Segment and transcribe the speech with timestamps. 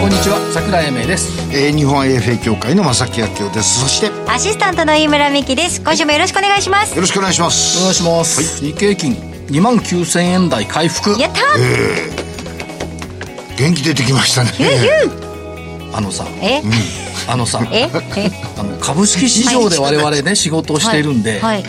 [0.00, 1.38] こんにちは桜井英明です。
[1.54, 3.82] えー、日本 AFA 協会の正木明夫です。
[3.82, 5.82] そしてアシスタントの飯村美希です。
[5.82, 6.94] 今週もよろしくお願いします。
[6.94, 7.78] よろしくお願いします。
[7.80, 9.12] お願いします、日経金
[9.48, 11.20] 2万9000円台回復。
[11.20, 11.42] やった
[13.58, 14.50] 元気出てきましたね。
[15.92, 16.62] あのさえ、
[17.28, 17.90] あのさえ？
[18.16, 18.30] え？
[18.58, 21.64] あの株式市場で我々ね仕事をしているんで、はい、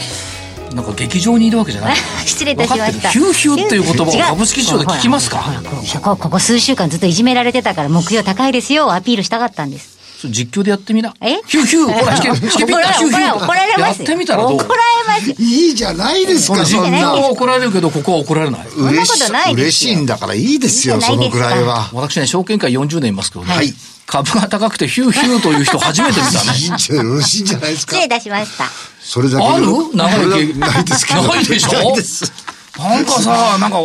[0.74, 1.96] なんか劇場にいるわけじゃない。
[2.26, 3.10] 失礼いたしました。
[3.10, 5.44] ヒューヒューっていう言葉を株式市場で聞きますか？
[6.02, 11.14] ここここ数週間ずっといじめられてたから目標高いですよをアピールしたかったんです実況でやってみな。
[11.22, 11.42] え？
[11.48, 11.92] ヒューヒュー。
[11.94, 13.36] ほら引け引けピッタヒューヒュー。
[13.38, 14.54] 怒られますやってみたらどう？
[14.56, 14.76] 怒られ
[15.08, 15.36] ますよ。
[15.40, 16.98] いいじゃないですかそんな。
[16.98, 18.62] 実況は怒られるけどここは怒られない。
[18.62, 19.64] んなこと嬉しないですよ。
[19.66, 21.90] 嬉しいんだからいいですよいいじゃないですかそのぐらいは。
[21.94, 23.74] 私ね証券会40年いますけどね、はい。
[24.08, 26.58] 株が高くてヒューヒューという人初めて見たね。
[26.60, 27.92] いいんじゃよろしいんじゃないですか。
[27.96, 28.66] 失礼いたしました。
[29.02, 29.66] それだけある？
[29.94, 31.22] 長いそれだけ経 ないですけど。
[31.24, 31.72] ないでしょ？
[31.74, 32.34] ないです
[32.80, 33.80] なんかさなんか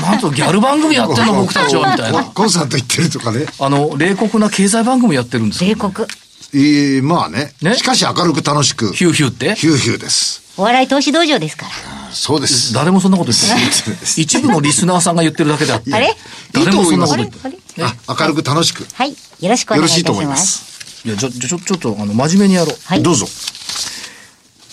[0.00, 2.24] なんとギャル番組やってんの 僕たちはみたいな。
[2.24, 3.46] コンサート行ってるとかね。
[3.58, 5.68] あの冷酷な経済番組やってるんですよ。
[5.70, 6.08] 冷酷。
[6.54, 7.52] えー、まあね。
[7.62, 7.74] ね。
[7.76, 8.92] しかし明るく楽しく。
[8.92, 9.54] ヒューヒューって？
[9.54, 10.42] ヒューヒューです。
[10.56, 11.72] お笑い投資道場ですから。
[12.12, 12.72] そうです。
[12.74, 14.02] 誰もそんなこと言ってない。
[14.16, 15.94] 一部のリスナーさんが言ってるだけであって。
[15.94, 16.14] あれ
[16.52, 17.38] 誰もそんなこと言って
[17.80, 17.94] ない。
[18.06, 18.86] あ明るく楽しく。
[18.92, 19.10] はい。
[19.10, 19.16] よ
[19.48, 20.64] ろしくお願いいたしよろしいと思いまます。
[21.02, 22.78] すいやじゃじゃちょちょっとあの真面目にやろう。
[22.84, 23.02] はい。
[23.02, 23.26] どうぞ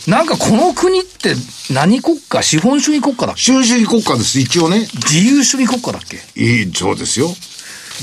[0.08, 1.33] なんかこの国って
[1.72, 2.42] 何国家？
[2.42, 3.42] 資本主義国家だっけ？
[3.42, 4.39] 資本主義国家です。
[4.39, 4.80] 一応ね。
[4.80, 6.17] 自由主義国家だっけ？
[6.41, 7.28] いいそうですよ。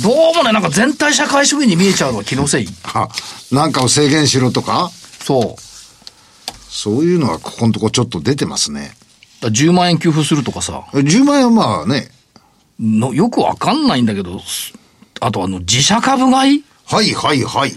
[0.03, 2.69] どうもねなんか全体社会主義に見えちゃうのは気のせい。
[2.85, 3.09] あ
[3.51, 4.91] なんかを制限しろとか？
[5.21, 5.61] そう。
[6.69, 8.93] そういうのはここのとこちょっと出てますね。
[9.41, 10.85] だ10万円給付するとかさ。
[10.93, 12.09] 10万円はまあね、
[12.79, 14.75] のよくわかんないんだけどす
[15.21, 16.65] あとあの自社株買い？
[16.85, 17.73] はいはいはい。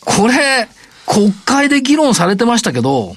[0.00, 0.66] これ
[1.06, 3.14] 国会で議論されてましたけど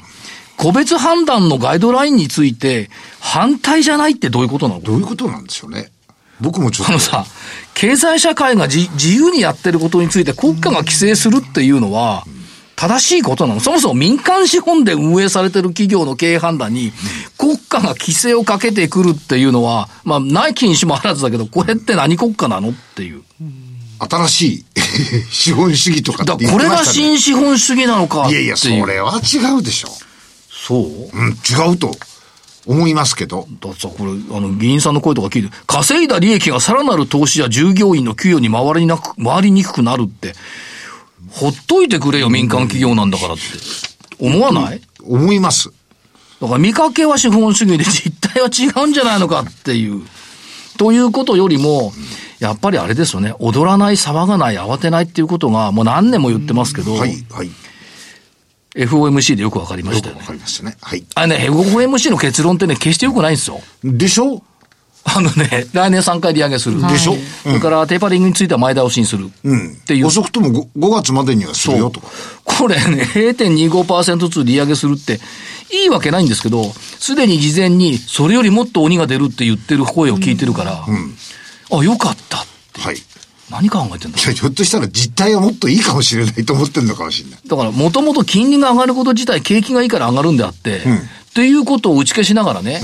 [0.62, 4.82] 個別判断のガイドラインについて反対じゃないってどういうことなの？
[4.82, 5.92] どういうことなんでしょうね。
[6.40, 7.00] 僕もちょっとあの。
[7.00, 7.26] さ、
[7.74, 12.26] 経済社会が自自由にやってることについて国家が規制するっていうのは、
[12.76, 13.60] 正しいことなの？
[13.60, 16.92] そもそも民間資本で運営されてる企業の経営判断に、
[17.40, 23.24] 国家が規制をかけてくるっていうのは、まあ、ない禁止もあらずだけど、これって何国家なのっていう。
[24.00, 24.66] 新しい
[25.32, 26.92] 資本主義とかって言ってましたね。
[26.92, 28.28] 新資本主義なのか。
[28.30, 29.90] いやいや、それは違うでしょ。
[30.68, 30.84] そう？
[30.84, 31.92] うん、違うと
[32.68, 33.48] 思いますけど。
[33.60, 40.36] だってさ、これ、あの、議員さんの声とか聞いて、稼いだ利益がさらなる投資や従業員の給与に回りなく、回りにくくなるって、
[41.32, 43.44] ほっといてくれよ、民間企業なんだからって。
[44.20, 44.82] 思わない？
[45.04, 45.72] 思います。
[46.40, 50.02] だから見かけは資本主義で実態は違うんじゃないのかっていう。
[50.78, 51.92] ということよりも、
[52.40, 57.50] やっぱりあれですよね、踊らない、騒がない、慌てないっていうことが、もう何年も言ってますけど、はい、はい。
[58.76, 60.34] FOMC でよくわかりましたよねよか。
[60.34, 60.78] りましたね。
[60.82, 61.04] はい。
[61.16, 63.59] あれね、FOMC の結論ってね、決して良くないんですよ。
[63.84, 64.42] でしょ？
[65.04, 66.80] あのね、来年3回利上げする。
[66.80, 67.16] でしょ？
[67.44, 69.31] それからテーパリングについては前倒しにする。
[69.44, 69.72] うん。
[69.72, 70.08] っていう。
[70.08, 72.08] 遅くとも 5, 5月までにはするよとか。
[72.46, 75.20] これね、0.25%ずつ利上げするって、
[75.74, 80.86] いいわけないんですけど、すでに事前に、それよりもっと鬼が出るって言ってる声を聞いてるから、
[81.72, 82.38] あ、よかった。
[82.38, 82.98] はい。
[83.62, 84.18] い何考えてんだ？
[84.18, 87.40] や、ひょっとしたら実態はもっといいかもしれないと思ってるのかもしれない。
[87.46, 92.82] だから、もともと金利が上がること自体、景気がいいから上がるんであって、っていうことを打ち消しながらね、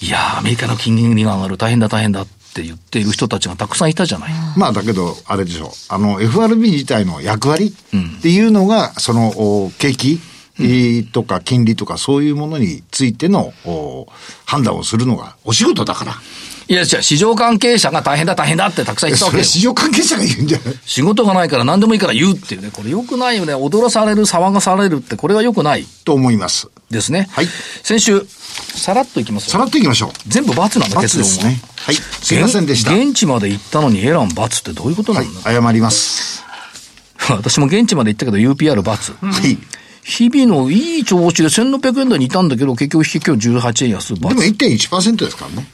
[0.00, 4.32] いやー、アメリカの金利が上がる、大変だ大変だって言っている人たちがたくさんいたじゃない。
[4.56, 5.70] まあだけど、あれでしょう。
[5.88, 9.28] あの、FRB 自体の役割っていうのが、その、
[9.64, 10.20] お景気、
[10.60, 14.08] えーとか金利とかそういうものについてのお
[14.44, 16.14] 判断をするのがお仕事だから。
[16.70, 19.44] いや、じゃあ市場関係者が大変だ大変だってたくさん言ったわけよ。
[19.44, 20.74] 市場関係者が言うんじゃない？
[20.84, 23.54] 仕事がないから何でもいいから言うっていうね、これ良くないよね。
[23.54, 26.68] 踊らされる、騒がされるって、これは良くないと思います。
[26.90, 27.28] ですね。
[27.30, 27.46] はい
[27.82, 28.26] 先週、
[28.74, 29.52] さらっといきますよ。
[29.52, 30.10] さらっといきましょう。
[30.26, 31.58] 全部罰なんだ、結論ですね。
[31.76, 31.94] はい。
[31.94, 32.92] すいませんでした。
[32.92, 35.40] 現現地まで行ったのにエラン罰ってどういうことなはいんだ、。
[35.50, 36.44] 謝ります。
[37.30, 39.12] 私も現地まで行ったけど UPR 罰。
[39.20, 39.56] はい。
[40.04, 44.42] 日々のいい調子で1600円台にいたんだけど、結局引き今日18円安でも罰。
[44.46, 45.68] 1.1%ですからね。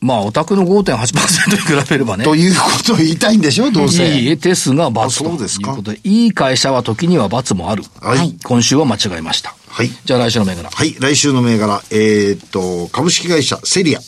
[0.00, 2.24] まあ、お宅の5.8%に比べればね。
[2.24, 4.06] ということを言いたいんでしょどうせ。
[4.18, 7.82] いいえ、ですが罰とあそうですかいうことで、いい会社は時には罰もある。
[8.00, 9.54] はい今週は間違えました。
[9.68, 9.90] はい。
[10.04, 10.70] じゃあ来週の銘柄。
[10.70, 10.94] はい。
[10.98, 14.00] 来週の銘柄、えーっと、株式会社セリア。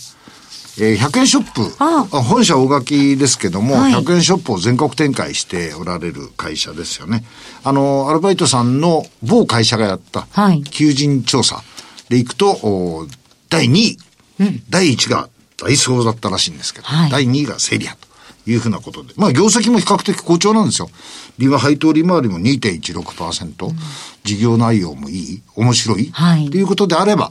[0.81, 1.75] えー100円ショップ。
[1.79, 7.25] ああ本社大垣ですけども、はい100円ショップを全国展開しておられる会社ですよね。
[7.65, 11.63] あの、アルバイトさんの某会社がやったはい、求人調査。
[12.09, 13.07] でいくと、お
[13.51, 13.99] 第2位、
[14.71, 15.29] 第1が
[15.63, 18.09] ダイソーだったらしいんですけど、はい第2位がセリアと
[18.51, 20.89] いうふうなことで、まあ業績も比較的好調なんですよ。
[21.39, 23.71] 利回配当利回りも2.16%、
[24.25, 27.31] 事業内容もいい、面白い、はいということであれば、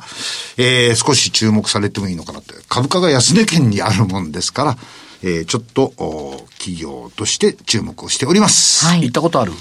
[0.58, 2.54] えー少し注目されてもいいのかなって。
[2.70, 4.78] 株価が安値圏にあるもんですから、
[5.24, 8.86] えーちょっと、お企業として注目をしております。
[8.86, 9.54] はい行ったことある？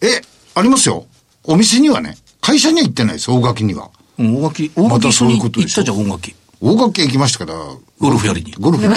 [0.00, 0.20] え、
[0.54, 1.06] ありますよ。
[1.44, 3.90] お店にはね、会社には行ってないです、大垣には。
[4.18, 6.34] うん、大垣、大またそういうことでしょ行ったじゃん、大垣。
[6.60, 7.58] 大垣行きましたから、
[8.00, 8.52] ゴルフやりに。
[8.58, 8.96] ゴルフ行っ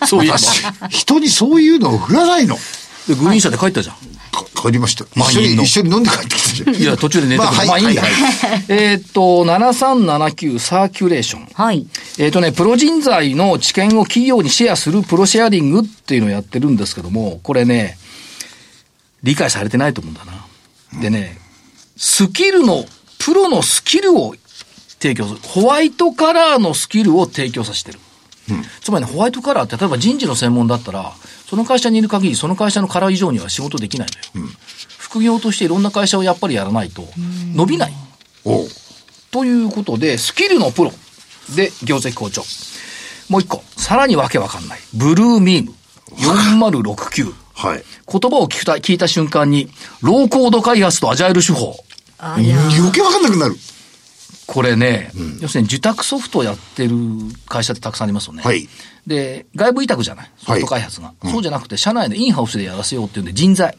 [0.00, 0.06] た。
[0.06, 0.38] そういえば。
[0.38, 2.58] 私、人にそういうのを振らないの。
[3.08, 3.96] で、グリーン車で帰ったじゃん。
[4.54, 5.04] か帰りました。
[5.14, 6.82] 一緒に、一緒に飲んで帰ってきたじゃん。
[6.82, 7.56] いや、途中で寝てくる。
[7.56, 8.02] まあはいまあいいんだ。
[8.02, 8.10] はい
[8.68, 11.48] えーっと、7379サーキュレーション。
[11.52, 11.86] はい。
[12.18, 17.98] えーっとね、プロ人材の知見を企業にシェアするプロシェアリングっていうのをやってるんですけども、これね、
[19.22, 21.00] 理解されてないと思うんだな。
[21.00, 21.38] でね、
[21.96, 22.84] スキルの、
[23.18, 24.34] プロのスキルを
[25.00, 25.40] 提供する。
[25.42, 27.98] ホワイトカラーのスキルを提供させてる。
[28.80, 31.12] つまりね、ホワイトカラーって、例えば人事の専門だったら、
[31.48, 34.48] その会社にいる限り、その会社のカラー以上には仕事できないのよ。
[34.98, 37.08] 副業としていろんな会社をやっぱりやらないと、
[37.54, 37.92] 伸びない。
[39.30, 40.92] ということで、スキルのプロ
[41.54, 42.42] で業績好調。
[43.28, 44.80] もう一個、さらにわけわかんない。
[44.94, 45.74] ブルーミーム
[46.16, 47.34] 4069。
[47.54, 47.82] はい。
[48.10, 49.70] 言葉を聞いた聞いた瞬間に、
[50.02, 51.76] ローコード開発とアジャイル手法。
[52.18, 53.56] 余計わかんなくなる。
[54.56, 55.10] これね、
[55.42, 56.96] 要するに受託ソフトをやってる
[57.46, 58.42] 会社ってたくさんありますよね。
[58.42, 58.66] はい
[59.06, 60.30] で、外部委託じゃない？
[60.38, 61.12] ソフト開発が。
[61.26, 63.76] そうじゃなくて、社内でインハウスでやらせようっていうんで人材。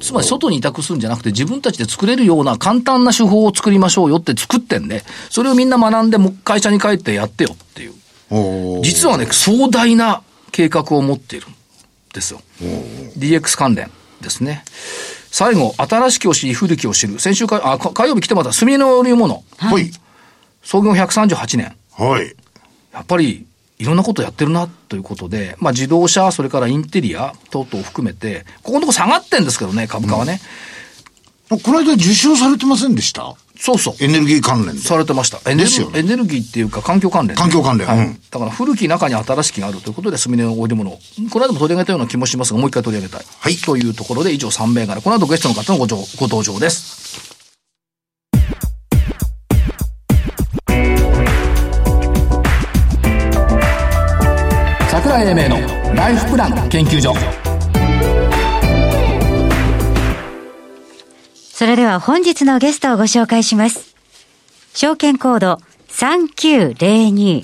[0.00, 7.92] つまり外に委託するんじゃなくて自分たちで作れるような簡単な手法を作りましょうよって作ってんで、それをみんな学んでもう会社に帰ってやってよっていう
[8.84, 11.54] 実はね、壮大な計画を持っているん
[12.14, 12.40] ですよ。
[13.18, 14.64] DX 関連ですね。
[15.30, 17.18] 最後、新しきを知り、古きを知る。
[17.20, 19.44] 先週か、あ、か火曜日来てもらった、住の織物。
[19.58, 19.90] はい。
[20.62, 21.76] 創業138年。
[21.96, 22.34] はい。
[22.92, 23.46] やっぱり、
[23.78, 30.40] いろんなことやってるな、ということで、まあ自動車、それからインテリア等々を含めて、ここのとこ下がってんですけどね、株価はね。
[31.48, 33.34] この間受賞されてませんでした？
[33.60, 33.94] そうそう。
[34.00, 34.80] エネルギー関連で。
[34.80, 35.38] されてました。
[35.48, 40.98] エネルですよねエネルギーっていうか環境関連、環境関連だから古き中に新しきがあるということで、スミネのオイルもの。
[41.30, 43.26] この間も取り上げたような気もしますが、もう一回取り上げたい。
[43.38, 47.36] はいというところで、以上3名から、この後ゲストの方のご上ご登場です。
[54.90, 57.49] 桜井英明のライフプラン研究所。
[61.60, 63.94] それでは本日のゲストをご紹介します。
[64.72, 65.60] 証券コード
[65.90, 67.42] 3902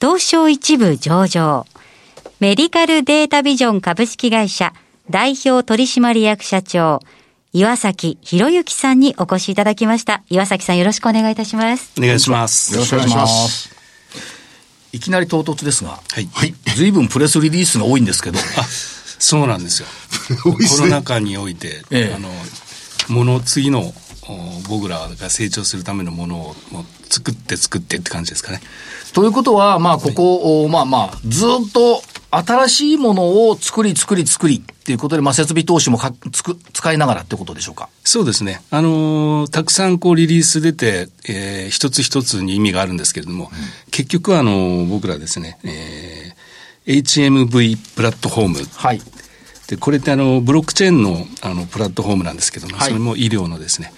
[0.00, 1.66] 東証一部上場
[2.40, 4.72] メディカルデータビジョン株式会社
[5.10, 7.00] 代表取締役社長
[7.52, 10.22] 岩崎博之さんにお越しいただきました。
[10.30, 11.92] 岩崎さんよろしくお願いいたします。
[11.98, 12.72] お願いします。
[12.72, 13.70] よろしくお願いします。
[14.94, 16.30] いきなり唐突ですが、はい。
[16.32, 16.54] はい。
[16.74, 18.38] 随分プレスリリースが多いんですけど、
[19.20, 19.88] そうなんですよ。
[20.42, 22.30] コロナ禍において、ええあの、
[23.08, 23.92] もの、次の
[24.28, 28.60] お僕らが成長するためのものをもう作って作ってって感じですかね。
[29.14, 37.88] ということは、まあ、ここ、おまあまあ、ずっと新しいものを作り作り作りっていうことで、まあ、設備投資もかつく使いながらってことでしょうか？
[38.04, 38.60] そうですね。
[38.70, 43.50] あのーたくさんこうリリース出て、えー一つ一つに意味があるんですけれども、
[43.90, 46.38] 結局はあのー僕らですね、えー
[46.86, 49.00] HMV プラットフォームはい。
[49.68, 53.92] でこれってあのブロックチェーンのあのプラットフォームなんですけども、はいそれも医療のですね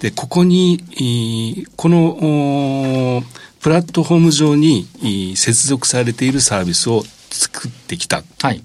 [0.00, 3.22] でここにいこのお
[3.60, 8.62] プラットフォーム上にい接続されているサービスを作ってきたっはい。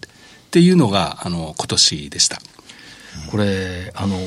[0.51, 2.39] ていうのがあの今年でした。
[3.31, 4.17] これ、あの、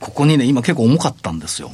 [0.00, 1.70] ここにね、今結構重かったんですよ。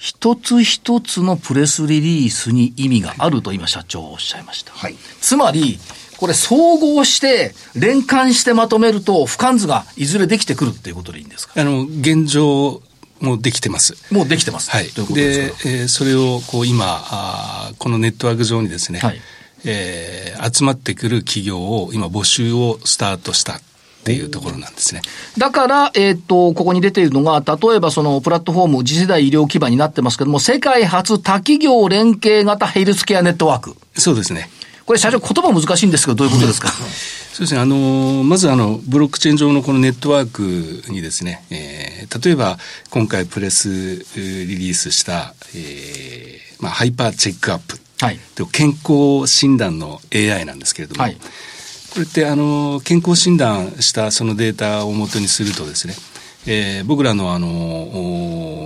[0.00, 4.72] 一つ一つのプレスリリースに意味があると今社長はおっしゃいました。
[4.72, 4.94] はい。
[5.20, 5.78] つまり、
[6.16, 11.52] これ総合して、連関してまとめると、俯瞰図がいずれできてくるっていうことでいいんですか？
[11.60, 12.80] あの現状
[13.20, 13.94] もできてます。
[14.10, 14.70] もうできてます。
[14.70, 14.88] はい。
[14.88, 19.20] ということでえーそれをこう今あーこのネットワーク上にですね、はい
[19.66, 23.60] えー集まってくる企業を今募集をスタートした
[24.00, 25.02] っていうところなんですね。
[25.36, 33.76] だから、えっ、と、ここに出ているのが、例えばそのプラットフォーム、次世代医療基盤になってますけども、世界初多企業連携型ヘルスケアネットワーク。
[33.96, 34.50] そうですね。
[34.86, 36.68] これ社長言葉難しいんですけど、どういうことですか？
[37.32, 37.60] そうですね。
[37.60, 41.90] あの、まずあの、ブロックチェーン上のこのネットワークにですね、えー
[42.24, 42.58] 例えば
[42.90, 43.68] 今回プレス
[44.16, 47.78] リリースした、えーまあ、ハイパーチェックアップ。
[48.00, 48.18] はい。
[48.34, 51.16] で健康診断の AI なんですけれども、はい
[51.92, 55.94] これってあの健康診断したそのデータを元にするとですね、
[56.46, 57.48] えー僕らのあの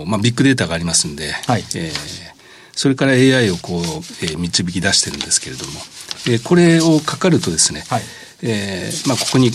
[0.02, 1.64] おまあ、ビッグデータがありますんで、はい。
[1.75, 2.35] えー
[2.76, 3.83] それから AI をこう、
[4.23, 5.73] えー導き出してるんですけれども、
[6.26, 8.02] えーこれをかかるとですね、はい。
[8.43, 9.50] えーまあ、ここに、え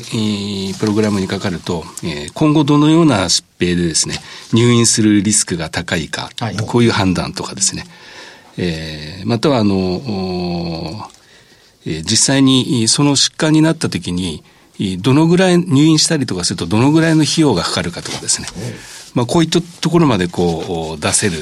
[0.73, 4.15] ープログラムにかかると、えー今後どのような疾病でですね、
[4.53, 6.57] 入院するリスクが高いか、はい。
[6.57, 7.83] こういう判断とかですね、
[8.57, 11.09] えーまたはあの、
[11.85, 14.43] 実際にその疾患になった時に、
[14.79, 18.47] えーどのぐらい入院したりとかするとどのぐらいの費用がかかるかとかですね、
[19.13, 21.37] まあ、こういったところまでこう出せる、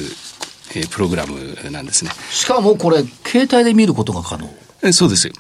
[0.76, 2.12] えープログラムなんですね。
[2.32, 4.50] しかもこれ、携帯で見ることが可能。
[4.84, 5.32] えそうです。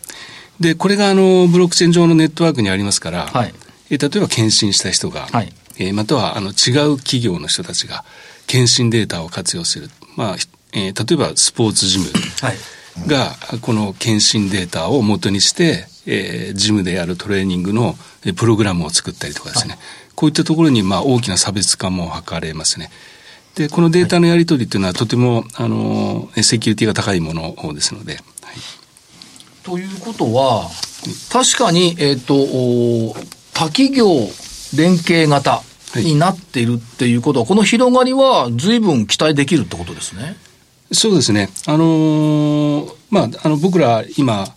[0.59, 3.53] で、これがあの、ブロックチェーン上のネットワークにありますから、はい
[3.89, 8.03] え例えば検診した人が、はいえーまたはあの違う企業の人たちが
[8.47, 9.89] 検診データを活用する。
[10.15, 12.05] まあ、ひえー例えばスポーツジム
[12.41, 12.57] はい。
[13.05, 19.77] が、この検診データを元にして、えージムでやるトレーニングのえープログラムを作ったりとかですね、
[20.15, 22.89] こういったところにまあ大きな差別化も図れますね。
[23.55, 28.23] で、このデータのやり取りっていうのはとても、あの、えーセキュリティが高いものですので、はい。
[29.63, 30.69] ということは、
[31.31, 33.15] 確かに、えっ、と、お
[33.53, 34.07] 多企業
[34.75, 35.63] 連携型
[35.95, 40.37] になっているっていうことは、この広がりは随分期待できるってことですね。
[40.91, 41.49] そうですね。
[41.65, 44.47] あのーまあ、あの、僕ら今、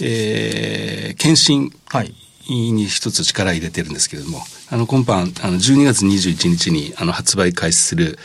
[0.00, 2.14] えー、検診はい。
[2.48, 8.18] に一つ力入れてるんですけれども、あの、今般、あの、12月21日に、あの、発売開始する、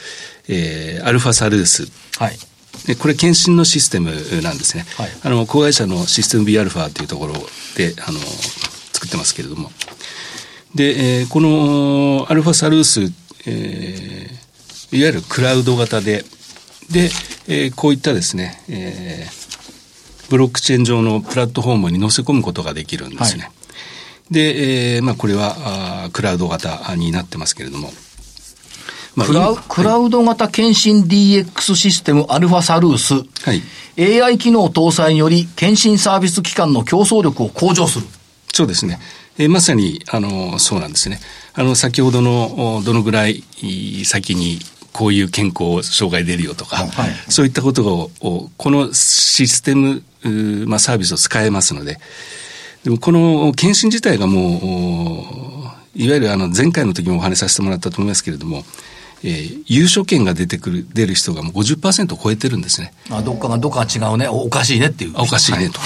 [0.47, 1.87] えー、アルファサルース。
[2.17, 2.37] はい。
[2.87, 4.85] で、これ、検診のシステムなんですね。
[4.97, 7.33] はいあの、子会社のシステム B アルファというところ
[7.75, 8.19] で、あの、
[8.93, 9.71] 作ってますけれども。
[10.73, 13.01] で、えーこのアルファサルース、
[13.45, 14.45] えー
[14.97, 16.23] いわゆるクラウド型で、
[16.89, 17.09] で、
[17.47, 19.45] えーこういったですね、えー
[20.29, 23.43] ブロックチェーン上のプラットフォームに載せ込むことができるんですね。
[23.43, 23.51] は
[24.31, 27.91] で、えーまあ、これはあークラウド型になってますけれども。
[29.15, 33.13] まあクラクラウド型検診 DX システムアルファサルース。
[33.13, 33.61] はい。
[34.21, 38.07] AI 機能搭載により、検診サービス機関の競争力を向上する。
[38.53, 38.99] そうですね。
[39.37, 41.19] えーまさに、あの、そうなんですね。
[41.53, 44.59] あの、先ほどの、おどのぐらいい先に、
[44.95, 50.01] こういう健康障害出るよとか、はいそういったことを、おこのシステム、
[50.67, 51.97] まあ、サービスを使えますので、
[52.85, 58.63] でもこの検診自体がもう、おいわゆるあの前回の時もお話しさせてもらったと思いますけれども、
[59.21, 62.93] えー優勝権が出てくる、出る人がもう50%を超えてるんですね。
[63.09, 64.29] あどっかがどっかが違うね。
[64.29, 65.13] おおかしいねっていう。
[65.15, 65.79] あおかしいねと。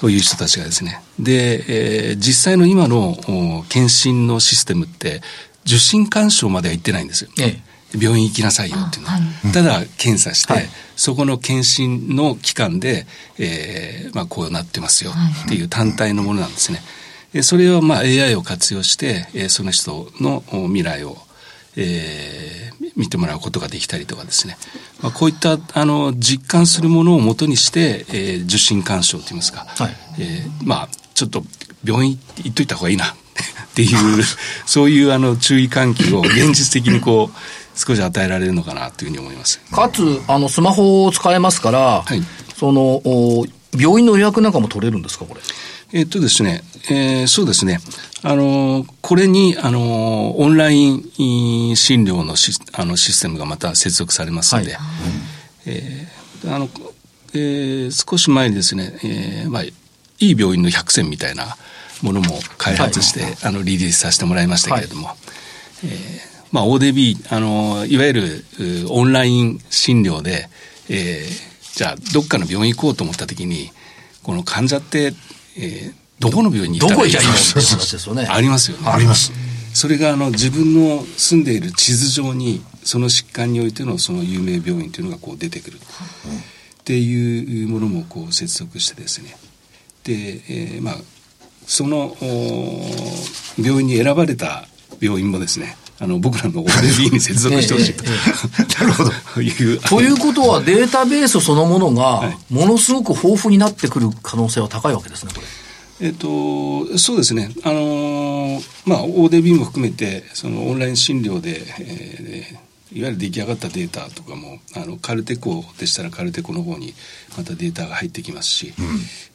[0.00, 1.02] という人たちがですね。
[1.18, 1.64] で、
[2.08, 5.20] えー実際の今のお検診のシステムって、
[5.66, 7.30] 受診干渉までは行ってないんですよ。
[7.40, 7.58] え
[8.00, 9.18] 病院行きなさいよっていうのは。
[9.44, 15.10] あただ、検査して、はいそこの検診の機関で、えーまあ、こうなってますよ
[15.44, 16.80] っていう単体のものなんですね。
[17.32, 21.16] でそれを、まあ、AI を活用して、えーその人のお未来を、
[21.76, 24.56] えー見てもらうことができたりとかですね。
[25.02, 31.42] まあ、こういった、あの、実感するものをもとにして、えー受診干渉といいますか、はいえーまあ、ちょっと
[31.82, 33.16] 病院行っといた方がいいなっ
[33.74, 34.22] ていう、
[34.66, 37.36] そういうあの注意喚起を現実的にこう、
[37.74, 39.60] 少し与えられるのかなというふうに思います。
[39.72, 42.22] かつ、あの、スマホを使えますから、はい
[42.56, 45.40] その、お病院の予約なんかも取れるんですか、これ？
[45.92, 47.78] えっとですね、えーそうですね。
[48.22, 54.80] あのーこれに、あのーオンライン診療のシスあのシステムがまた接続されますので、はい
[55.66, 56.68] えーあの、
[57.34, 59.72] えー少し前にですね、えーまあ、い
[60.20, 61.56] い病院の100選みたいな
[62.02, 65.10] ものも開発して、あの、リリースさせてもらいましたけれども、
[65.84, 70.48] えーまあ、ODB、あの、いわゆるうオンライン診療で、
[70.88, 73.72] えーじゃあ、どっかの病院行こうと思ったときに、
[74.22, 75.12] この患者って、
[75.58, 77.18] えーどこの病院に行ったらいいの？
[77.18, 78.26] って話ですよね。
[78.30, 78.88] ありますよね。
[78.88, 79.32] あります。
[79.74, 85.80] それがあの自分の住んでいる地図上にその疾患においてのその有名病院というのがこう出てくるっ
[86.84, 89.36] ていうものもこう接続してですね
[90.04, 90.12] で、
[90.48, 90.94] えーまあ
[91.66, 92.90] そのお
[93.60, 94.68] 病院に選ばれた
[95.00, 99.10] 病院もですねあの僕らの ODB に接続してほしいと、 ええ なるほど。
[99.88, 105.46] ということは、データベースそのものがはい、ものすごく豊富になってくる可能性は高いわけですね、これ。
[106.06, 107.50] えっと、そうですね。
[107.62, 116.94] あのーまあ、ODB も含めて、そのオンライン診療で、えーいわゆる出来上がったデータとかも、あの、カルテコでしたらカルテコの方に
[117.36, 118.72] またデータが入ってきますし、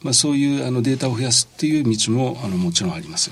[0.02, 3.30] まあ、そういうあのデータを増やすっていう道も、あの、もちろんあります。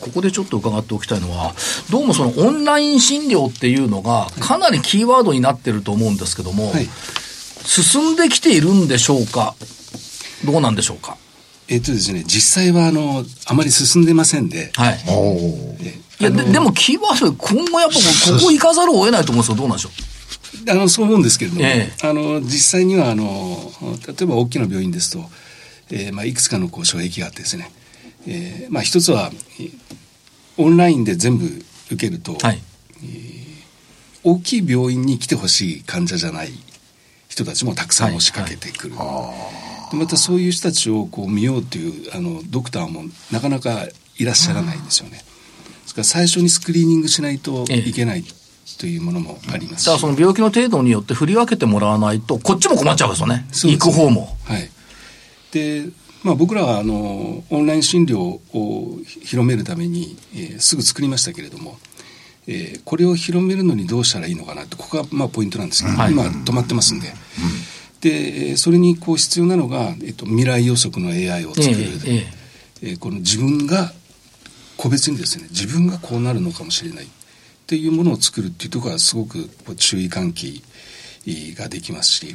[0.00, 1.54] ここでちょっと伺っておきたいのは、
[1.90, 6.88] どうもそのオンライン診療っていうのが、かなりキーワードになってると思うんですけども、はい。
[7.64, 9.54] 進んできているんでしょうか？
[10.44, 11.16] どうなんでしょうか？
[11.68, 14.98] えっとですね、実際は、あの、あまり進んでませんで、はい。
[15.08, 15.76] おお。
[15.80, 19.56] えいや、ででもキーワード、今後やっぱこうここ行かざるを得ないと思うんですよ。
[19.56, 19.90] どうなんでしょ
[20.68, 23.72] あのそう思うんですけれども、えあの実際にはあの
[24.06, 25.24] 例えば大きな病院ですと、
[25.90, 27.70] えーまあ、いくつかのこう障壁があってですね、
[28.26, 29.78] えーまあ、一つはえー
[30.58, 31.46] オンラインで全部
[31.90, 32.60] 受けると、はい。
[34.22, 36.50] 大きい病院に来てほしい患者じゃない
[37.28, 43.86] 人たちもたくさん押しかけてくる、でまたそういう人たちをこう見ようというあのドクターもなかなか
[44.18, 45.22] いらっしゃらないんですよねで
[45.86, 48.24] すから最初にスクリーニングしないといけない
[48.78, 53.46] というものもありますし、だからその病気の程度によって振り分けてもらわないと、こっちも困っちゃうんですよね。
[53.50, 54.36] そうです行く方も。
[54.44, 54.70] はい。
[55.52, 55.86] で、
[56.22, 61.78] まあ僕らはあの、オンライン診療を広めるために、えーすぐ作りましたけれども、
[62.46, 67.12] えーこれを広めるのにどうしたらいいのかなって、ここがまあポイントなんですけど、はい今止まってますんで。
[68.00, 71.74] で、えーそれにこう必要なのが、えっと、未来予測の AI を作る。
[71.74, 72.16] えええ
[72.82, 73.92] ええーこの自分が
[74.76, 77.08] 個別にですね自分がこうなるのかもしれないっ
[77.66, 80.62] ていうものを作るっていうところはすごく注意喚起
[81.54, 82.34] ができますし、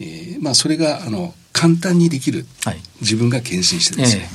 [0.00, 4.28] えーまあ、それがあの簡単にできる、はい自分が検診してですね、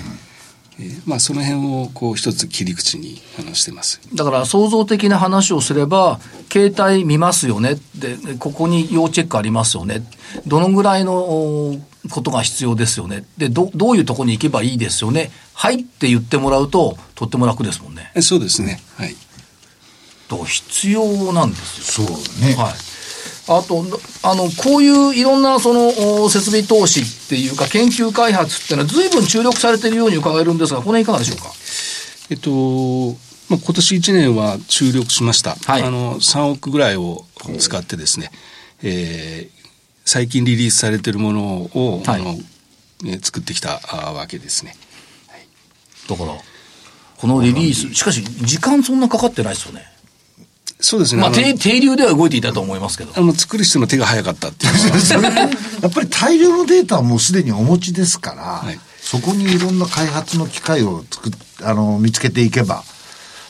[0.80, 4.00] えーまあ、その辺をこう一つ切り口にあのしてます。
[4.14, 6.20] だから創造的な話をすれば、
[6.52, 7.76] 携帯見ますよね。
[7.96, 10.04] で、ここに要チェックありますよね。
[10.46, 11.80] どのぐらいのお
[12.12, 13.26] ことが必要ですよね。
[13.38, 15.32] で、ど、どういうところに行けばいいですよね。
[15.54, 18.12] はいって言ってもらうと、とっても楽ですもんね。
[18.16, 19.16] えそうですね、はい
[20.30, 22.08] だから必要なんですよ。
[22.08, 22.54] そうね。
[22.54, 22.74] はい。
[23.52, 23.84] あと、
[24.24, 31.52] あの、こういういろんなそのお設備投資っていうか研究開発っていうのは随分注力されているように伺えるんですが、この辺いかがでしょうか？
[32.30, 32.50] えっと、
[33.50, 35.56] まあ、今年1年は注力しました。
[35.66, 37.26] はいあの、3億ぐらいを
[37.58, 38.32] 使ってですね、
[38.84, 39.60] えー
[40.06, 42.38] 最近リリースされているものを、はいあの、
[43.06, 44.76] えー作ってきたあわけですね。
[46.08, 46.34] だから、
[47.18, 49.84] このリリース、しかし時間そんなかかってないですよね。
[50.82, 51.22] そうですね。
[51.22, 53.12] まあ、あの低低流では動いていたと思いますけど。
[53.16, 55.46] あの作る人の手が早かったっていうそれ や
[55.88, 62.84] っぱり大量のデータはもうすでにお持ちですから、はいそこにいろんな開発の機会を作っあの見つけていけば、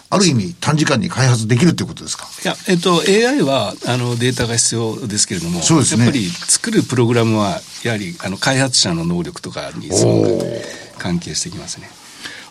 [0.09, 2.29] ある意味短時間に開発できるってことですか？
[2.45, 10.45] いや、えっと、AI は、あの、データが必要ですけれども、そうですねやっぱり作るプログラムは、やはり、あの、開発者の能力とかにすごく
[10.97, 11.89] 関係してきますね。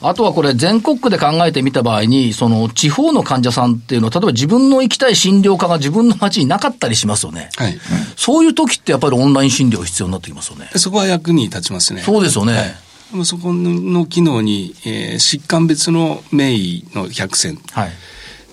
[0.00, 7.50] あとはこれ、全国区で考えてみた場合に、その地方の患者さんっていうのは、例えば自分の行きたい診療科が自分の町になかったりしますよね。
[7.56, 7.78] はい。
[8.16, 10.70] そういう時ってやっぱりオンライン診療必要になってきますよね。
[10.76, 12.02] そこは役に立ちますね。
[12.02, 12.76] そうですよね。
[13.12, 17.90] もうそこの機能に、えー疾患別の名医の100選、はい。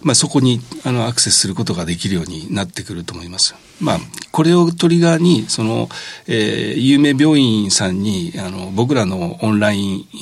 [0.05, 3.55] まあ、そこにあのアクセスすることができるようになってくると思います。
[3.81, 3.99] まあ、
[4.31, 5.89] これをトリガーに、その、
[6.27, 10.17] えー有名病院さんに、あの、僕らのオンラインえ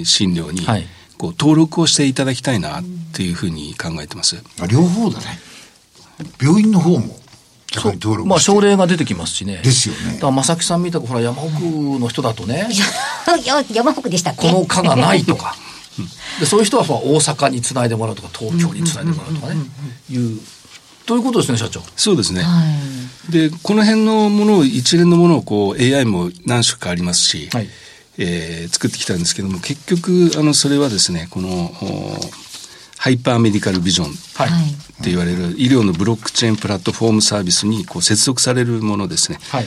[0.00, 0.86] ー診療に、はい
[1.18, 4.42] こう、登録をしていただきたいな、っていうふうに考えてます。
[4.60, 5.38] あ両方だね。
[6.40, 7.18] 病院の方も
[8.24, 9.60] まあ、症例が出てきますしね。
[9.62, 11.60] ですよねだから、正木さんみたく、ほら、山奥
[12.00, 12.66] の人だとね、
[13.44, 14.48] や 山奥でしたっけ？
[14.50, 15.54] この科がないとか。
[16.40, 19.60] でそういう人はまあ大阪につないでもらうとか、東京につないでもらうとかね、
[20.10, 20.40] いう、
[21.06, 21.82] ということですね、社長。
[21.96, 22.42] そうですね。
[22.42, 27.68] はいで、この辺のものを、一連のものをこう AI も何種かありますし、はい
[28.16, 32.20] えー作ってきたんですけども、結局、あの、それはですね、この、お
[32.98, 34.10] ハイパーメディカルビジョンっ
[35.04, 39.38] て言われる医療のブロックチェーンプラットフォームサービスにこう接続されるものですね。
[39.50, 39.66] はい。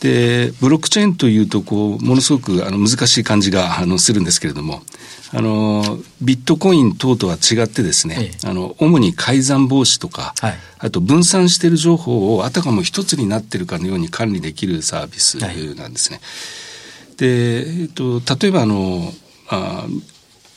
[0.00, 4.82] で、ブロックチェーンというと、こう、ものすごくあの難しい感じがあのするんですけれども、
[5.32, 8.48] あの、ビットコイン等とは違ってですね、ええ。
[8.48, 10.58] あの、主に改ざん防止とか、はい。
[10.78, 15.74] あと分散している情報をあたかも一つになっているかのように管理できるサービスはい。
[15.74, 16.20] なんですね。
[17.16, 19.12] で、えっと、例えばあの、
[19.48, 19.86] あ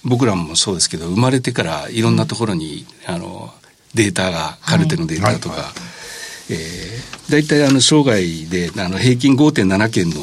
[0.03, 3.53] 僕らもそうですけど、生まれてからいろんなところに、あの、
[3.93, 5.63] データが、カルテのデータとか、はい。
[5.65, 5.73] は
[6.51, 10.15] えー、大体あの生涯であの平均5.7件の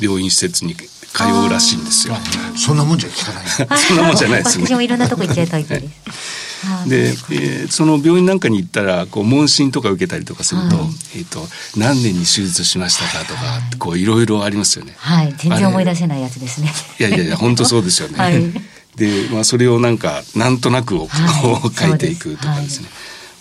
[0.00, 2.14] 病院施設に通うらしいんですよ。
[2.56, 3.78] そんなもんじゃ聞かない。
[3.78, 6.66] そんなもんじゃないですね私もいろんなとこ行っちゃうタイプです。
[6.66, 13.40] は いで、えーその病院なんかに行ったらこう問診とか受けたりとかすると,、はいえー、と何年に手術しましたかとか、
[13.78, 14.94] こういろいろありますよね。
[14.96, 16.72] はい、全然思い出せないやつですね。
[16.98, 18.18] いやいやいや 本当そうですよね。
[18.18, 22.88] はいで、まあ、それをなんかなんとなくを、はい書いていくとかですね。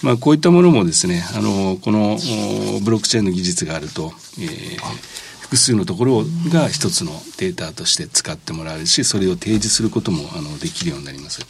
[0.03, 2.17] まあ、こういったものもですね、あの、この
[2.75, 4.77] おブロックチェーンの技術があると、えー
[5.53, 11.41] 複数のところが一つのデータとして使ってもらえるし、それを提示することもあのできるようになります。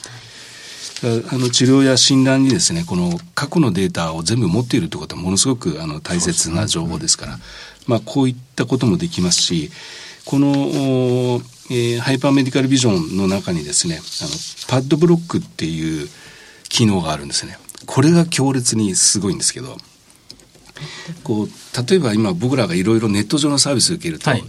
[1.32, 7.40] あの治療や診断にですね、この過去のデータを全部持っているということはものすごくあの大切な情報ですから、
[7.88, 9.72] まあこういったこともできますし、
[10.26, 14.30] この、おえーハイパーメディカルビジョンの中にですね、あの
[14.68, 16.10] パッドブロックっていう
[16.68, 17.58] 機能があるんですね。
[17.86, 19.78] これが強烈にすごいんですけど、
[21.24, 24.44] こう例えば今僕らがいろいろネット上のサービスを受けると、はい。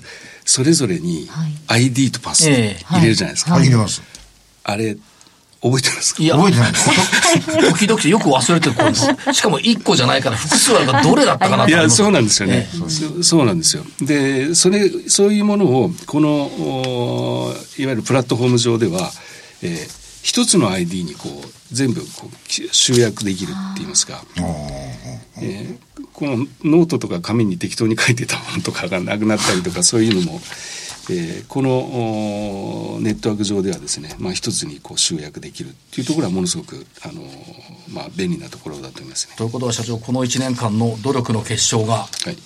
[0.47, 1.29] それぞれに
[1.69, 2.85] ID とパスええ。
[2.85, 4.03] 入れるじゃないですか、はい、入れます。
[4.63, 4.97] あれ
[5.63, 6.23] 覚えてますか？
[6.23, 6.91] いや、覚えてないです。
[7.73, 8.95] 時々よく忘れてるこれ
[9.35, 12.69] しかも1個じゃないから複数あるからどれだったかなといや、そうなんですよね。
[12.75, 12.79] え。
[12.91, 13.85] そそうなんですよ。
[14.03, 19.11] で、それ、そういうものを、この、おいわゆるプラットフォーム上では、
[19.63, 24.25] えー一つの ID にこう、全部こうき集約できるって言いますか、
[25.37, 25.79] えー
[26.15, 30.41] このノートとか紙に適当に書いてたものとかがなくなったりとか、そういうのも、
[31.11, 37.23] えーこのおネットワーク上ではですね、まあ、一つにこう集約できるっていうところはものすごく、あの
[37.93, 39.35] まあ、便利なところだと思いますね。
[39.37, 42.37] ということは社長、この1年間の努力の結晶が、はい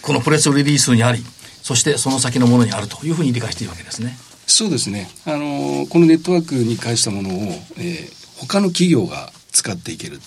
[0.00, 1.22] このプレスリリースにあり、
[1.62, 4.16] そしてその先のものにあるというふうに理解しているわけですね。
[4.58, 5.08] そうですね。
[5.24, 7.32] あのこのネットワークに介したものを、
[7.76, 10.20] えー他の企業が使っていける。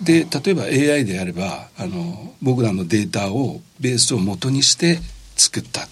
[0.00, 4.98] で、例えば AI であれば、あの僕らのデータをベースを元にして
[5.36, 5.88] 作った。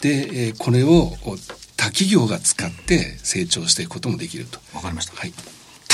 [0.00, 1.36] で、えーこれをお
[1.76, 4.60] 他企業が使って成長していくこともできると。
[4.74, 5.14] わかりました。
[5.16, 5.32] はい。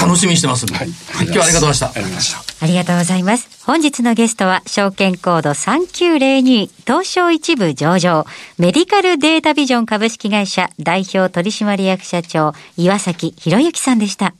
[0.00, 0.74] 楽しみにしてますんで。
[0.74, 0.88] はい。
[0.88, 1.86] 今日はありがとうございました。
[1.86, 2.64] ありがとうございました。
[2.64, 3.48] ありがとうございます。
[3.64, 8.26] 本日のゲストは、証券コード3902、東証一部上場、
[8.58, 14.34] メディカルデータビジョン株式会社代表取締役社長、岩崎博之さんでした。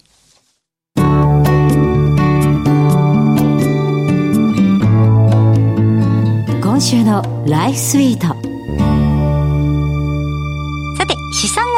[6.62, 8.57] 今週のライフスイート。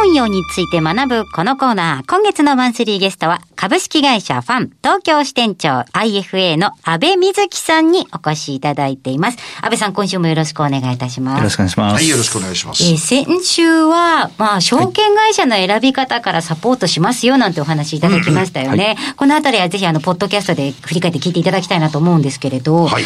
[0.04, 2.10] 運用について学ぶこのコーナー。
[2.10, 9.38] 今月のマンスリーゲストは、株式会社ファン、東京支店長 IFA の安倍瑞希さんにお越しいただいています。
[9.60, 11.38] 安倍さん、今週もよろしくお願いいたします。
[11.38, 11.94] よろしくお願いします。
[11.94, 12.84] はい、よろしくお願いします。
[12.84, 18.96] えー先週は、まあ、証券会社の選び方からサポートしますよなんてお話いただきましたよね。
[19.16, 23.04] このあたりはぜひ、あの、ポッドキャストで振り返って聞いていただきたいなと思うんですけれど、はい。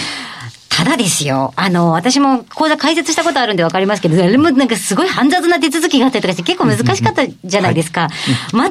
[0.77, 8.09] ただですよ、あの、私も講座開設したことあるんでわかりますけど、あれもなんかすごい煩雑な手続きがあったりとかして結構難しかったじゃないですか。
[8.53, 8.71] 全く何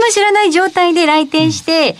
[0.00, 1.96] も知らない状態で来店して、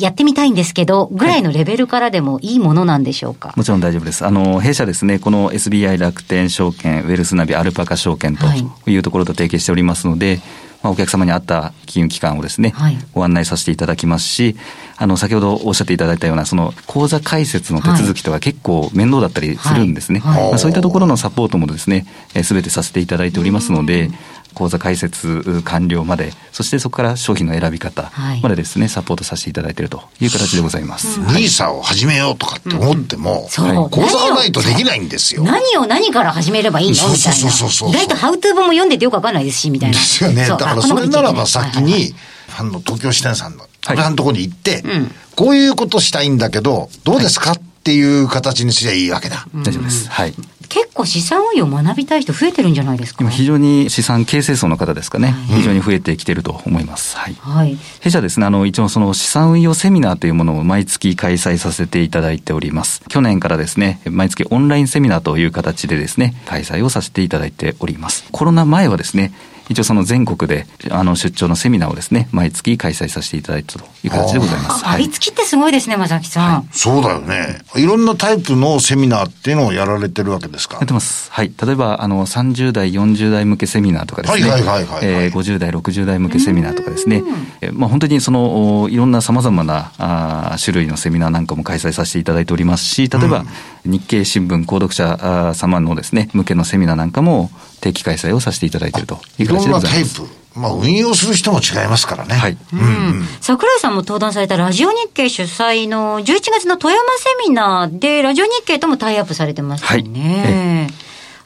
[0.00, 3.52] やってみたいんですけど、ぐらいのレベルからでもいいものなんでしょうか？
[3.54, 4.26] もちろん大丈夫です。
[4.26, 10.40] あの、弊社ですね、この SBI 楽天証券、ウェルスナビ、アルパカ証券とはいいうところと提携しておりますので、
[10.86, 12.98] まあ、お客様に合った金融機関をですね、はい。
[13.12, 14.56] ご案内させていただきますし、
[14.96, 20.20] あの、先ほどおっしゃっていただいたような、その、口座開設の手続きとか結構面倒だったりするんですね。
[20.20, 20.42] はい。
[20.42, 20.50] はい。
[20.50, 22.06] まあ、そういったところのサポートもですね、
[22.42, 24.10] すべてさせていただいておりますので、
[24.56, 31.20] 口座開設完了まで、そしてそこから商品の選び方はいまでですね、サポートさせていただいているという形でございます。
[31.20, 35.44] ニーサを始めようとかって思っても、そう口座がないとできないんですよ。
[35.44, 36.94] 何を何から始めればいいの？
[36.94, 37.16] みたいな。
[37.18, 39.98] そうそうそうそう意外とハウトゥー本も読んでてよくわかんないですし、みたいな。
[39.98, 40.36] ですよね。
[40.42, 42.14] だそうからそれならばあ先に、
[42.48, 47.52] ファンの東京支店さんの、はいのところに行って、んこういうことしたいんだけど、どうですか？
[47.52, 49.46] っていう形にすりゃいいわけだ。
[49.54, 50.08] 大丈夫です。
[50.08, 50.34] はい。
[50.68, 53.18] 結構資産運用学びたい人増えてるんじゃないですか？
[53.22, 57.16] 今非常に資産形成層の方ですかね、非常に増えてきていると思います。
[57.16, 57.34] はい。
[57.40, 57.78] はい。
[58.00, 63.02] 弊社ですね、あの、一応その資産運用セミナーというものを毎月開催させていただいております。
[63.08, 68.24] 去年からですね、毎月オンラインセミナーという形でですね、開催をさせていただいております。
[68.32, 69.32] コロナ前はですね、
[69.68, 74.84] 一応その全国で、あの、出張のセミナーをですね、毎月開催させていただいたという形でございます。
[74.84, 76.68] あ、はいありつきってすごいですね、まさきさん。
[76.72, 77.58] そうだよね。
[77.76, 80.76] いろんなタイプのセミナーっていうのをやられてるわけですか？
[80.76, 81.30] やってます。
[81.32, 81.52] はい。
[81.64, 84.42] 例えば、あの、30代、40代向けセミナーとかですね。
[84.48, 87.22] はいはいはいはいはいえー50代、60代向けセミナーとかですね。
[87.60, 93.44] えーまあ、本当にその、おいろんな様々なあー種類のセミナーなんかも開催させていただいておりますし、例えば、
[93.86, 100.20] 日経新聞購読者様のですね、向けのセミナーなんかも定期開催をさせていただいているといういろん形でございます。
[100.20, 100.46] なタイプ。
[100.56, 102.34] まあ、運用する人も違いますからね。
[102.34, 102.56] はい。
[102.72, 103.26] うん。
[103.42, 110.88] 桜井さんも登壇されたラジオ日経主催の11月の富山セミナーで、ラジオ日経ともタイアップされてましたよね。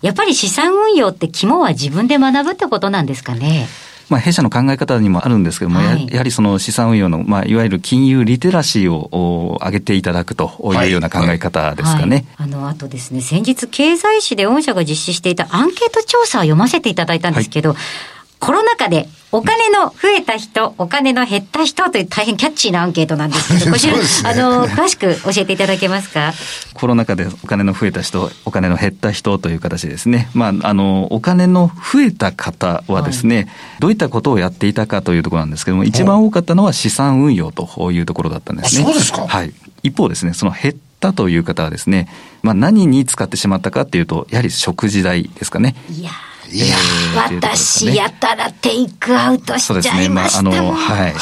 [0.00, 3.68] やっぱり資産運用って肝は自分で学ぶってことなんですかね。
[4.11, 6.09] まあ、弊社の考え方にもあるんですけども、やはい。
[6.11, 12.27] やはりその資産運用の、まあ、いわゆる金融リテラシーをお上げていただくというような考え方ですかね。
[12.35, 17.77] はい、あの、あとですね、先日経済誌で御社が実施していたアンケート調査を読ませていただいたんですけど、
[18.40, 26.33] コロナ禍でお金の増えた人、お金の減った人という大変キャッチーなアンケートなんですけど、 こちら、ねあの、詳しく教えていただけますか？
[26.74, 33.46] コロナ禍でお金の増えた人、お金の減った人という形でですね、まあ、あの、お金の増えた方はですね、
[33.79, 38.83] どういったことをやっていたかというところなんですけども、一番多かったのは資産運用というところだったんですね。
[38.83, 39.53] あそうですかはい。
[39.85, 42.09] 一方ですね、その減ったという方はですね、
[42.42, 45.76] まあ、何に使ってしまったかっていうと、やはり食事代ですかね。
[45.90, 50.08] いやーというところですかね私やたらテイクアウトしちゃそうですね。
[50.08, 50.54] まあ、いましたもん。
[50.54, 51.08] あの、はい。
[51.08, 51.14] やっ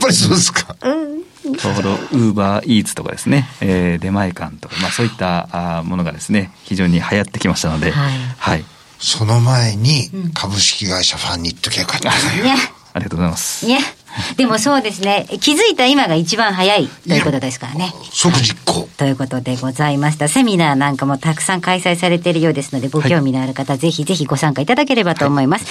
[0.00, 0.76] ぱりそうですか。
[0.80, 8.64] ちょうどウーバーイーツとかですね、えー出前館とか、まあそういったあーものがですね、非常に流行ってきましたので、はいはい。
[8.98, 12.14] その前に、株式会社ファンに言っときゃよかったな。
[12.42, 12.56] ね。
[12.94, 13.66] ありがとうございます。
[13.66, 13.78] ね。
[14.36, 15.26] でもそうですね。
[15.40, 17.92] 気づいた今が一番早いということですからね。
[18.10, 18.88] 即実行。
[18.96, 20.28] ということでございました。
[20.28, 25.66] セミナーなんかもたくさん開催されているようですので、ご興味のある方、ぜひぜひご参加いただければと思います。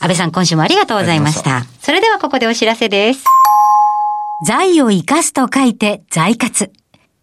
[0.00, 1.66] 安倍さん、今週もありがとうございました。
[1.82, 3.24] それではここでお知らせです。
[4.46, 6.72] 財を生かすと書いて財活。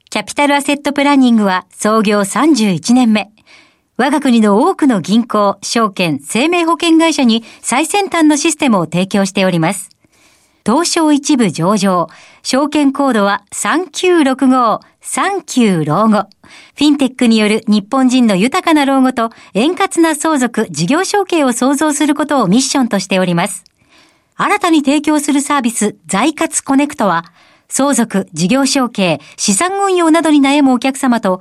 [0.10, 3.32] キャピタルアセットプランニングは創業31年目。
[3.98, 9.90] 我が国の多くの銀行、証券、生命保険会社に最先端のシステムを提供しております。
[10.68, 12.10] 東証一部上場。
[12.44, 16.28] 証券コードは3965、39老後。
[16.76, 23.64] フィンテックによる日本人の豊かな老後と円滑な相続、事業承継を創造することをミッションとしております。
[24.36, 27.24] 新たに提供するサービス、財活コネクトは、
[27.70, 31.40] 相続、事業承継、資産運用などに悩むお客様と、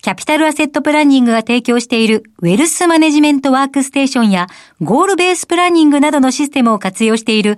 [0.00, 4.46] キャピタルアセットプランニングが提供しているウェルスマネジメントワークステーションや
[4.80, 7.56] ゴールベースプランニングなどのシステムを活用している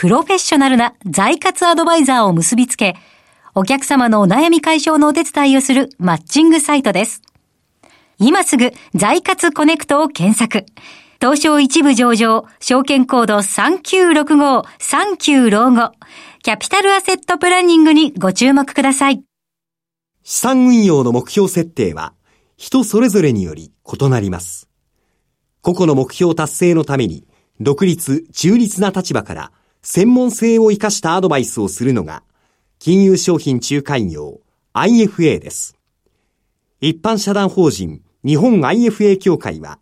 [0.00, 2.96] プロフェッショナルな財活アドバイザーを結びつけ、
[3.54, 7.20] お客様のお悩み解消のお手伝いをするマッチングサイトです。
[8.18, 10.64] 今すぐ財活コネクトを検索。
[11.20, 15.92] 東証一部上場、証券コード3965、39老後、
[16.42, 19.22] キャピタルアセットプランニングにご注目ください。
[20.22, 22.14] 資産運用の目標設定は
[22.56, 24.70] 人それぞれにより異なります。
[25.60, 27.26] 個々の目標達成のために
[27.60, 32.22] 独立、中立な立場から専門性を生かしたアドバイスをするのが
[32.78, 34.40] 金融商品仲介業
[34.74, 35.76] IFA です。
[36.80, 39.78] 一般社団法人日本 IFA 協会は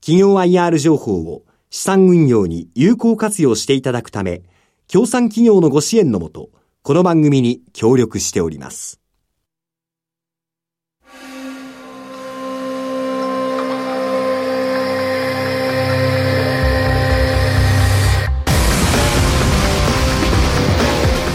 [0.00, 4.42] 企業 IR 情報を資産運用に有効活用していただくため、
[4.88, 6.50] 協賛企業のご支援のもと、
[6.82, 9.01] この番組に協力しております。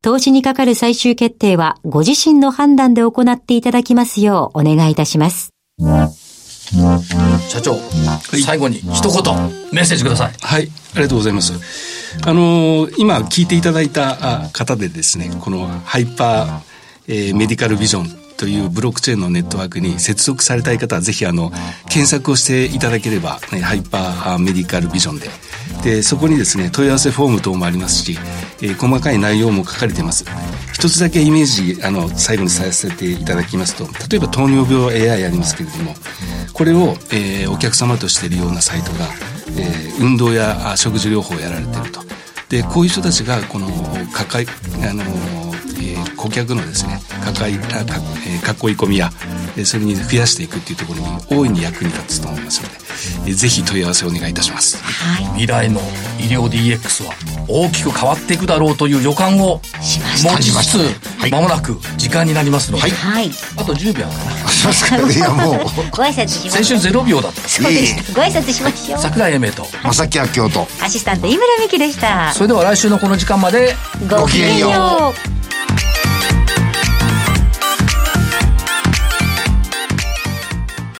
[0.00, 5.52] 投資にかかる最終決定はご自身の判断で行っていただきますようお願いいたします。
[7.48, 7.74] 社長、
[8.44, 9.34] 最後に一言
[9.72, 11.52] メッセージくださいはい、ありがとうございます。
[12.24, 21.50] あのー今聞いていただいたあ方でですね、このハイパー、えーメディカルビジョンというブロックチェーンのネットワークに接続されたい方はぜひあの
[21.88, 25.28] 検索をしていただければ、ね、ハイパーあメディカルビジョンで
[25.82, 28.18] でそこにですね問い合わせフォーム等もありますし、
[28.62, 30.24] えー細かい内容も書かれてます。
[30.72, 35.94] 一つだけイメージあの最後にさせていただきますと例えば糖尿病 AI ありますけれども
[36.52, 39.06] これを、えーお客様としているようなサイトが、
[39.56, 42.00] えー運動や食事療法をやられてると。
[42.48, 43.68] でこういう人たちがこの
[44.12, 44.46] 抱え
[44.88, 45.02] あの、
[46.18, 47.94] 顧客のですね抱えあか、
[48.26, 49.10] えー囲い込みや、
[49.56, 52.74] えーそれに増やしていくっていうところに大いに役に立つと思いますので、
[53.26, 54.78] えーぜひ問い合わせをお願いいたします。
[55.34, 55.80] 未来の
[56.18, 57.12] 医療 DX は
[57.46, 63.30] 大きく変わっていくだろうという予感を持ちつつ、まもなく時間になりますので、はい。
[63.56, 64.10] あと10秒か
[64.44, 65.58] なしますか いや、もう、
[65.90, 67.04] ご挨拶しま先週しょう。
[67.04, 68.12] 0秒だったそうでした。
[68.12, 69.00] ご挨拶しましょう。
[69.00, 70.68] 桜井英明と正木明夫と。
[70.82, 72.32] アシスタント井村美希でした。
[72.34, 73.76] それでは来週のこの時間まで
[74.08, 75.87] ごきげんよう。